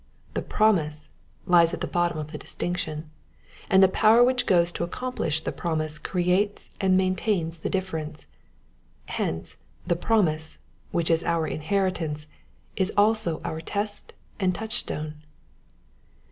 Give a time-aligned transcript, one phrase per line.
[0.33, 1.11] The promise
[1.45, 3.11] lies at the bot tom of the distinction,
[3.69, 8.25] and the power which goes to accomplish the promise creates and maintains the difference.
[9.09, 10.57] Hence the promise^
[10.89, 12.25] which is our inheritance,
[12.75, 15.21] is also our test and touchstone.